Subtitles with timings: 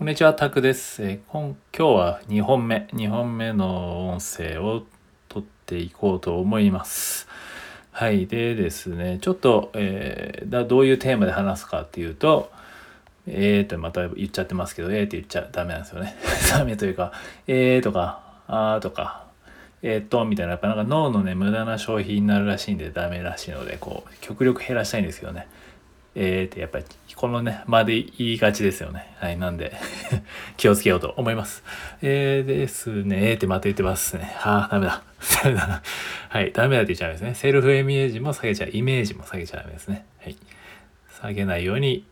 [0.00, 1.02] こんにちは、タクです。
[1.02, 4.84] えー今日は2本目、2本目の音声を
[5.28, 7.28] 撮っていこうと思います。
[7.90, 8.26] はい。
[8.26, 12.50] でですね、ちょっと、えーだどういうテーマで話すかっていうと、
[13.26, 16.16] えーとまた言っちゃってますけど、えーって言っちゃダメなんですよね。
[16.50, 17.12] ダメというか、
[17.46, 19.26] えーとか、あーとか、
[19.82, 25.46] えーっと、みたいな、やっぱなんか脳のね、無駄な消費になるらしいんでダメらしいので、こう、極力減らしたいんですけどね。
[26.14, 26.84] えーってやっぱり
[27.14, 29.14] このね間で言いがちですよね。
[29.18, 29.72] はいなんで
[30.56, 31.62] 気をつけようと思います。
[32.02, 34.32] えー、ですねえーってまた言ってますね。
[34.38, 35.02] はあダメだ。
[35.42, 35.82] ダメだな。
[36.28, 37.34] はいダメだって言っちゃうんですね。
[37.34, 38.70] セルフイメージも下げちゃう。
[38.72, 40.04] イメージも下げちゃダメですね。
[40.22, 40.36] はい。
[41.20, 42.06] 下げないように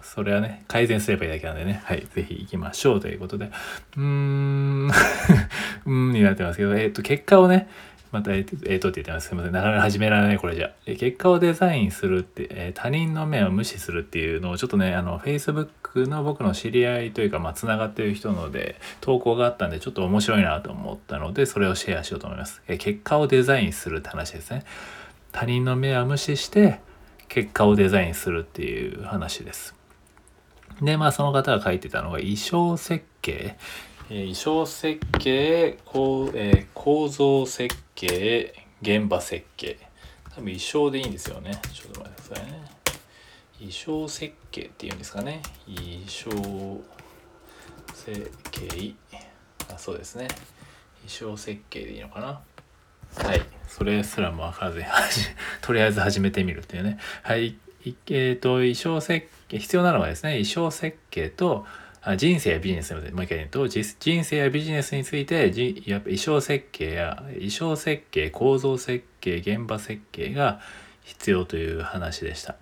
[0.00, 1.82] それはね改善すればいいだけなんでね。
[1.84, 3.50] はいぜひ行きましょうということで。
[3.96, 4.86] うーん。
[4.88, 7.68] うーんになってますけどえーっと結果をね
[8.10, 9.28] また、えっと、えっとって言ってます。
[9.28, 9.52] すみません。
[9.52, 10.72] なかなか始められない、これじゃ。
[10.86, 22.62] え結果をデザインするって、え他人の目を無視するっていうのを、ちょっとね、あの、Facebook の僕の知り合いというか、まあ、つながってる人ので、投稿があったんで、ちょっと面白いなと思ったので、それをシェアしようと思います。
[22.68, 24.64] え結果をデザインするって話ですね。
[25.32, 26.80] 他人の目は無視して、
[27.28, 29.74] 結果をデザインするっていう話です。
[30.80, 33.56] で、まあ、その方が書いてたのが、衣装設計。
[34.10, 39.78] え衣装設計こう、え構造設計現場設計。
[40.34, 41.60] 多分衣装でいいんですよね。
[41.72, 42.78] ちょっと待ってくださいね。
[43.58, 45.42] 衣装設計っていうんですかね。
[45.66, 46.80] 衣装
[47.92, 48.94] 設計。
[49.74, 50.28] あそうですね。
[51.06, 52.40] 衣装設計でいいのかな。
[53.26, 53.42] はい。
[53.66, 54.82] それすらも分からず
[55.60, 56.98] とりあえず始めてみるっていうね。
[57.22, 57.56] はい。
[58.10, 61.66] えっ、と衣装設計必要なのはですね衣装設計と
[62.16, 70.60] 人生やビジネスのでもう一回言うと人生やビジネスについてじやっぱ衣装設計や衣装設計構造設計現場設計が
[71.02, 72.56] 必要という話でした。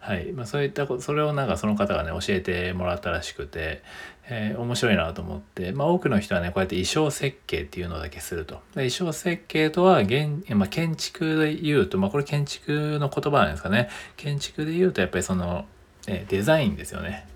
[0.00, 0.32] はい。
[0.32, 3.82] まあ、そういったことそれをなんかその方がね教えてもらったらしくて、
[4.28, 8.54] えー面白いなと思って、まあ、多くの人はねこうやって衣装設計っていうのだけすると。
[8.74, 13.90] で衣装設計とは現、まあ、建築で言うと、まあ、これ建築の言葉なんですかね。
[14.16, 15.66] 建築で言うとやっぱりその、
[16.06, 17.29] えーデザインですよね。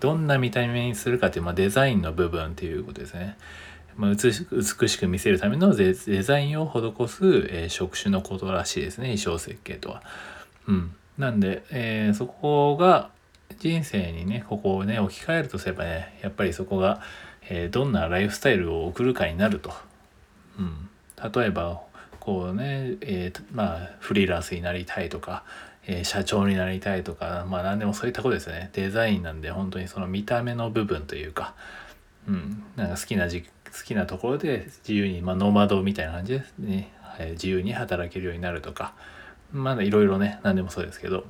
[0.00, 3.36] どんな見た目にするかっていう、まあ、デザインの部分っていうことですね。
[3.96, 10.02] まあ、美しく見せるためのデザインを施す、えー職種のことらしいですね衣装設計とは。
[10.66, 13.10] うん、なんで、えーそこが
[13.58, 17.02] 人生にねここをね置き換えるとすればねやっぱりそこが、
[17.48, 19.72] えーどんなライフスタイルを送るかになると。
[20.58, 20.88] うん、
[21.32, 21.82] 例えば
[22.18, 25.42] こうね、えまあフリーランスになりたいとか、
[25.86, 28.70] え社長になりたいとかまあ何でもそういったことですね。
[28.72, 31.54] デザインなんで本当にその見た目の部分というか、
[32.28, 33.48] うん、なんか好きなじ好
[33.84, 38.94] きなところで自由に、まあ、ノマドみたいな感じですね、えー自由に働けるようになるとか
[39.52, 41.24] まだいろいろね何でもそうですけど、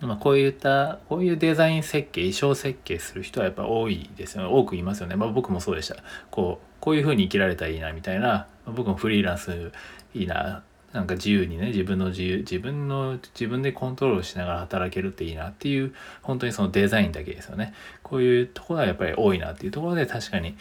[0.00, 4.48] まあ、こういったこういうデザイン設計衣装設計する人はやっぱ多いですよね。
[4.50, 5.96] 多くいますよね、まあ、僕もそうでした。
[6.30, 9.70] こうこういう風に生きられたらいいなみたいな、僕もフリーランス
[10.14, 10.62] いいな
[10.92, 17.74] なんか自由にね自分の自由自分の自分でコントロールしながら働けるっていいなっていう本当にそのデザインだけですよね。
[18.02, 20.56] こういうところはやっぱり多いなっていうところで確かに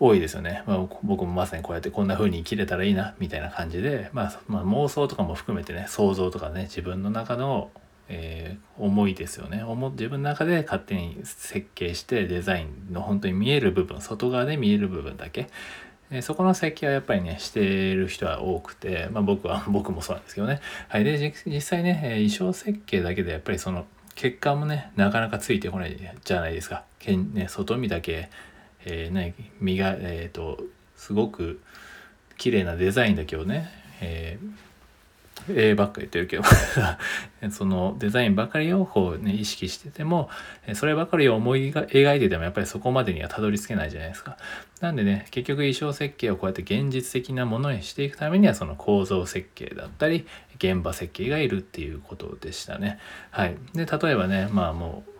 [0.00, 7.70] 多いですよね、まあ、僕もまさにこうやってこんな風に生きれたらいいなみたいな感じで、まあ、まあ妄想とかも含めてね想像とかね自分の中の、
[8.08, 9.62] えー思いですよね。
[9.92, 15.48] 自分の中で勝手に設計してデザインの本当に見える部分外側で見える部分だけ
[16.10, 20.60] えそこの設計はやっぱりねしてる人は多くて、まあ、僕は 僕もそうなんですけどね。
[20.88, 21.04] はい。
[21.04, 26.84] で実際ね、え衣装設計だけでやっぱりその血管もねなかなかついてこないじゃないですか。
[26.98, 28.28] けん、ね、外見だけ、
[28.84, 30.62] えーね、身がえっ、と
[30.96, 31.60] すごく
[32.36, 34.69] 綺麗なデザインだけをね、えー
[35.48, 36.42] えーばっか言ってるけど
[37.50, 40.28] そのデザインばかりをこうね意識してても
[40.74, 44.36] そればかりを思い描いててもやっぱりそこまでにはたどり着けないじゃないですか。
[44.80, 52.98] なんでね結局衣装設計をこうやって現実的なものにしていくためにはその構造設計だったり現場設計がいるっていうことでしたね。
[53.30, 55.10] はい、で例えばねまあもう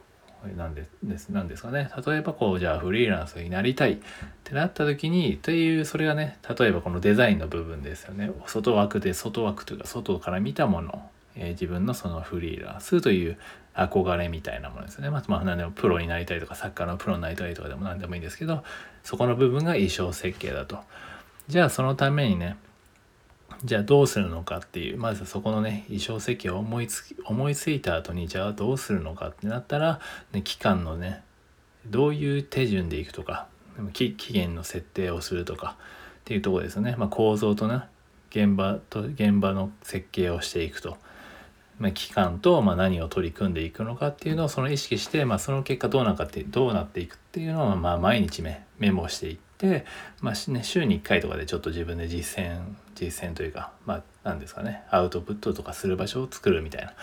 [0.56, 1.90] なんでですなんですかね。
[2.06, 3.98] 例えばこうじゃあフリーランスになりたいっ
[4.44, 8.30] てなった時にというそれがね例えばこのデザインの部分ですよね。
[8.46, 13.36] 外枠で外枠というか外から見たもの、えー自分のそのフリーランスという
[13.74, 15.10] 憧れみたいなものですね。
[15.10, 18.64] まあ、まあ、何でもプロになりたいとかサッカーのプロになりたいとかでも何でもいいんですけど
[19.04, 20.78] そこの部分が衣装設計だと。
[21.48, 22.56] じゃあそのためにね
[23.64, 30.00] じゃあどうするのかっていうまずそこのね衣装設計を思いつき思いついた後にじゃあどうするのかってなったら、
[30.32, 31.22] ね、期間のね
[31.86, 33.48] どういう手順でいくとか
[33.92, 35.76] 期限の設定をするとか
[36.20, 37.82] っていうところですよね、まあ、構造とね
[38.30, 40.96] 現場と現場の設計をしていくと。
[41.78, 49.86] まあ、期間と、ま、何を取り組んでいくのかっていうのをその意識して、まあ、その結果どうなかってどうなっていくっていうのを、まあ、毎日メメモしていって、
[50.20, 52.60] まあね、週に1回とかでちょっと自分で実践
[53.06, 56.94] 実践というかまあ何ですかねアウトプットとかする場所を作るみたいな、ま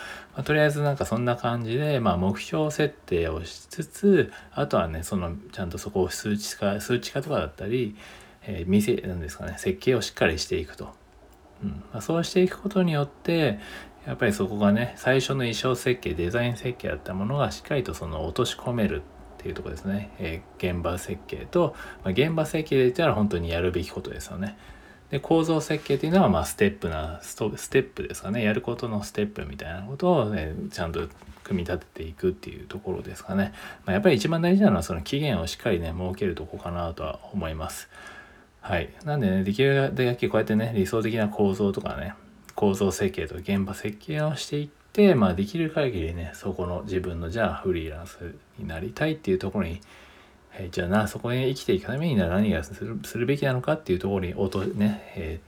[0.42, 7.96] あ、とりあえずなんかそんな感じで、まあ、目標設定をしつつあとはねそのちゃんとそこを数値化数値化とかだったり、
[8.44, 10.90] えー、店なんですかね設計をしっかりしていくと。
[11.64, 13.58] うんまあ、そうしていくことによって
[14.06, 19.02] やっぱりそこがね最初の衣装設計デザイン設計だったものがしっかりとその落とし込める
[19.38, 24.58] っていうとこですね、えー、現場設計と、まあ、現場設計で言ったら本当にやるべきことですよね。
[25.12, 28.44] で構造設計っていうのはまステップなストステップですかね。
[28.44, 31.08] やることのステップみたいなことを、ね、ちゃんと
[31.44, 33.54] 組み立てていくっていうところですかね、
[33.86, 37.90] まあ、やっぱり一番大事なのはその期限をしっかりね設けるとこかなとは思います。
[38.60, 38.90] はい。
[39.06, 42.14] なんでねできるだけこうやってね理想的な構造とかね
[42.56, 49.80] 構造設計とか現場設計をしていって、まあ、できる限りねそこの自分のじゃあフリーランスになりたいっていうところに、
[50.60, 55.40] えー、じゃあなそこに生きていくためには何がするするべきなのかっていうところに落とね、え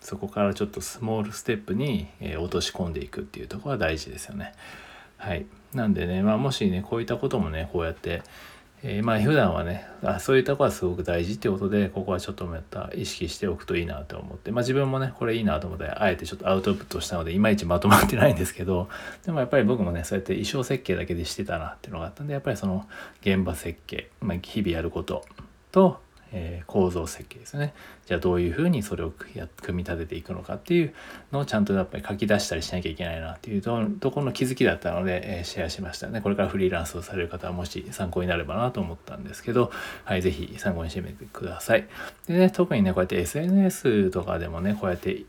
[0.00, 4.52] ー、そこからちょっとスモールステップに、えー、落とし込んでいくっていうところは大事ですよね。
[5.16, 5.46] はい。
[5.74, 8.22] なんでね、まあ、もしね、こういったこともね、こうやって、
[8.82, 14.52] えー、まあ普段はねあそういったこはすごく大事っていうことでここはちょっとまた意識しておくといいなと思って。
[14.52, 18.88] まあ自分もねこれいいなと思ってあえてちょっとアウトプットしたのでいまいちまとまってないんですけど
[19.26, 22.86] でもやっぱり僕もねそうやって衣装設計だけでしてたなっていうのがあったんでやっぱりその
[23.22, 25.24] 現場設計、まあ、日々やること
[25.72, 26.00] と
[26.32, 27.72] えー、構造設計ですね。
[28.06, 30.94] じゃあどういうふうにそれを組み立てていくのかっていう
[31.32, 36.20] のをちゃんとやっぱり書き出したりしなきゃいけないなっていうとところの気づきだったので、えー、シェアしましたね。
[36.20, 39.70] これからフリーランスをされる方はもし参考になればなと思ったんですけど
[40.04, 41.86] はい是非参考にしてみてください。
[42.26, 45.24] でね特にねこうやって SNS とかでもねこうやって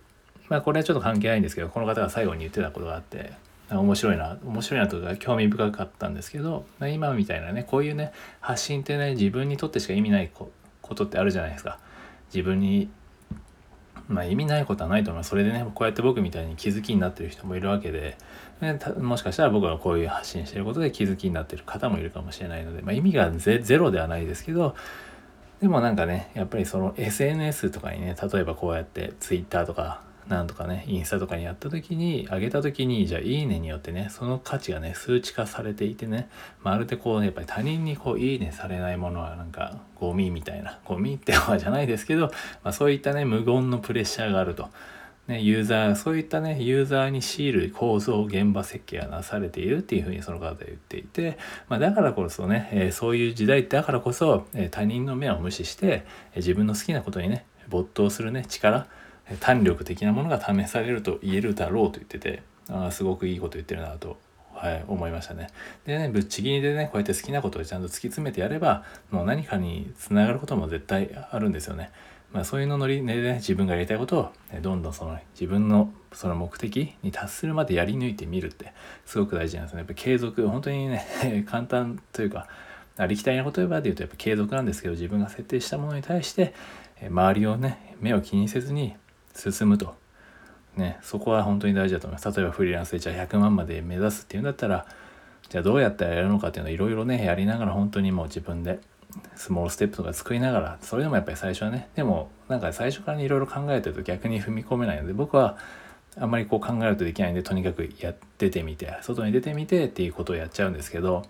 [0.49, 3.33] まあこれはちょっと関係ないんですけどこの方が最後に言ってたことがあって
[3.71, 8.11] 面白いな面白いなとか興味深かったんですけど今みたいなねこういうね
[8.41, 10.51] 発信ってね自分にとってしか意味ないこ
[10.89, 11.79] ことってあるじゃないですか。
[12.33, 12.89] 自分に
[14.09, 15.29] まあ意味ないことはないと思います。
[15.29, 18.17] それでね、こうやって僕みたいに気づきになってる人もいるわけで、
[18.99, 24.75] もしかしたら僕がこういう発信してることで気づきになってる方もいるかもしれないので、まあ、意味がゼロではないですけど、
[25.61, 36.29] でもなんかね、やっぱりその SNS とかにね、例えばこうやって Twitter とかなんとかね、インスタとかにやった時に、上げた時に、じゃあいいねによってね、その価値がね、数値化されていてね、
[36.63, 42.27] まるでこうね、やっぱり他人にこう、いいねされないものはなんか、ゴミみたいな、ゴミってわじゃないですけど、
[42.63, 44.69] まあ、そういったね、無言のプレッシャーがあると。
[45.29, 51.39] ね、ユーザー、そういったね、ユーザーに強いる構造、現場設計がなされているっていうふうにその方は言っていて、
[51.69, 56.03] まあ、だからこそね、えー、そういう時代だからこそ、えー、他人の目を無視して、
[56.33, 58.87] えー、自分の好きなことにね、没頭するね、力、
[59.37, 64.17] 胆力的なものが試されると言えるだろうと言っててあすごくいいこと言ってるなと、
[64.53, 65.47] はい、思いましたね。
[65.85, 71.91] でねぶっちぎりでねこうやって好きなことをちゃんと突き詰めてやればもう何かにつながることも絶対あるんですよね。
[72.31, 78.73] まあ、そういうのノリで、ね、自分がやりたいことを、ね、どんどんその自分のその目的に達するまでやり抜いてみるって
[79.05, 79.79] すごく大事なんですね。
[79.79, 82.47] やっぱ継続本当にね 簡単というか
[82.97, 86.53] ありきたりな言葉で言うとやっぱ継続なんですけど自分が設定したものに対して
[87.09, 88.95] 周りをね目を気にせずに
[89.35, 89.95] 進むと。
[90.75, 92.37] ね、そこは本当に大事だと思います。
[92.37, 94.85] 例えばフリーランスでじゃあ100万まで目指すっていうんだったら、
[95.49, 98.79] じゃあどうやったらやるのかっていうのをいろいろね、やりながら本当にもう自分で
[99.35, 105.57] スモールステップとか作りながら、それでもやっぱり最初はね、でもなんか最初からいろいろ考えてると逆に踏み込めないので、僕は
[106.17, 111.23] あんまりこう考えるとできないんで、とにかくや出てみて、外に出てみてっていうことをやっちゃうんですけど、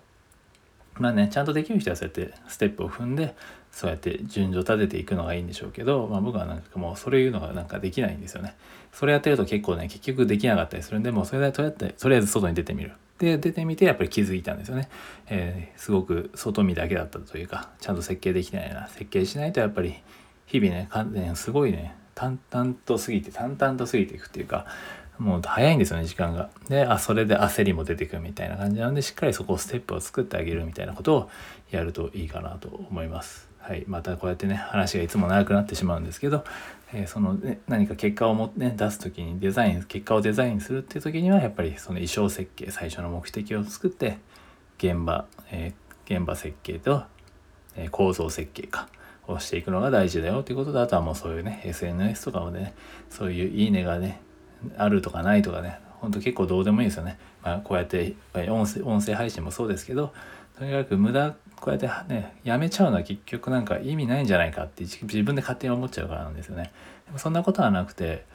[0.94, 3.34] まあね、ちゃんとできる人はそうやってステップを踏んで、
[3.72, 8.56] そうやって順序立てていくのがいいんでしょうけど、まあ、僕はなんかもうそれいうのがなんかできないんですよね。
[8.92, 12.92] それやってると結構ね結局できなかったりするんでもうそれでとりあえず外に出てみる。
[13.18, 14.88] で出てみてやっぱり気づいたんですよね。
[15.28, 19.94] えー、すごく外見だけだったというかちゃんと設計できないな設計しないとやっぱり
[20.46, 24.66] 日々ね完全すごいね淡々と過ぎて淡々と過ぎていくっていうか
[25.18, 26.48] もう早いんですよね時間が。
[26.68, 31.30] であそれで焦りも出てくるみたいな感じなのでしっかりそこをステップを作ってあげるみたいなことを
[31.70, 33.49] やるといいかなと思います。
[33.60, 36.44] はい、またこうやってね話がいつも長くなってしまうんですけど、
[36.92, 44.18] えー、その、ね、何か結果をも、ね、出す時にデザイン結果をデザインするっていう時にはやっぱりその衣装設計最初の目的を作って
[44.78, 47.04] 現場、えー、現場設計と、
[47.76, 48.88] えー、構造設計か
[49.28, 52.74] をしていくのが大事だよっていうことであとはもうそういうね SNS とかもね
[53.08, 54.20] そういういいねがね
[54.76, 58.14] あるとかないとかねほんと結構どうでもいいですよね、まあ、こうやって
[58.48, 60.12] 音声音声配信もそうですけど
[60.60, 66.70] とにかく無駄こうやってねやめちゃうのは結局なんか意味ないんじゃないかって自分で勝手に思っちゃうからなんですよね
[67.06, 68.26] でもそんなことはなくて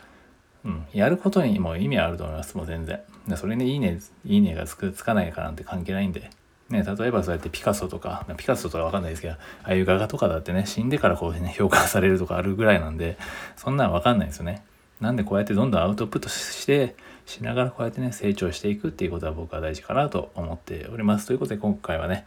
[0.63, 2.99] うん、やることにも意味あると思います、もう全然。
[3.27, 6.31] でそれにいいね、いいねがつくつかないかなんて関係ないんで。
[6.69, 13.19] ね、例えばそうやってピカソとか、ピカソとかわかんないですけど、ああいう画家とかだってね、死んでからこうね、評価されるとかあるぐらいなんで、
[13.55, 14.63] そんなんわかんないですよね。
[15.01, 21.27] なんでこうやってどんどんアウトプットして、しながらこうやってね、成長していくっていうことは僕は大事かなと思っております。
[21.27, 22.25] ということで今回はね、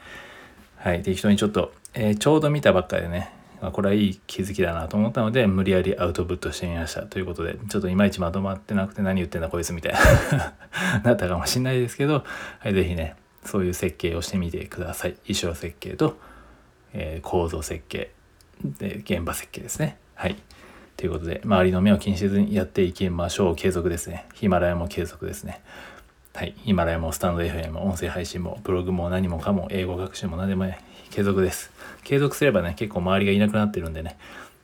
[0.76, 7.02] はい、適当にちょっと、えー、ちょうど見たばっかりでね、ま、これはいい気づきだなと思ったので、無理やりアウトプットしてみました。
[7.02, 10.54] ということで、ちょっといまいちまとまってなくて何言ってんだこいつみたいな
[11.04, 12.24] なったかもしんないですけど、
[12.60, 15.14] はい、ぜひね、そういう設計をしてみてください。
[15.26, 16.18] 衣装設計と、
[16.92, 18.12] えー、構造設計
[18.62, 19.96] で、現場設計ですね。
[20.14, 20.36] はい。
[20.98, 23.56] ということで、周りの目を気にせずにやっていきましょう。
[23.56, 24.26] 継続ですね。
[24.34, 25.62] ヒマラヤも継続ですね。
[26.34, 26.56] はい。
[26.64, 30.66] ヒマラヤもスタンド FM も音声配信もブログも何もかも英語学習も何でも
[31.10, 31.70] 継続です。
[32.02, 34.18] 継続すればね、結構周りがいなくなってるんでね、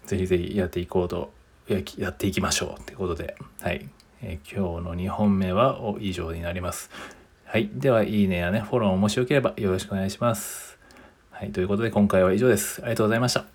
[0.07, 1.33] ぜひぜひやっていこうと、
[1.69, 3.89] やっていきましょうということで、はい。
[4.21, 6.91] えー、今日の2本目は以上になります。
[7.45, 7.71] はい。
[7.73, 10.81] では、いいねやね、フォローもしよければよろしくお願いします。
[11.31, 11.53] はい。
[11.53, 12.81] ということで、今回は以上です。
[12.83, 13.54] ありがとうございました。